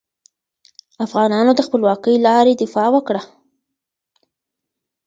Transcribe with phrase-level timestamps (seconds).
[1.05, 3.21] افغانانو د خپلواکې لارې دفاع وکړه.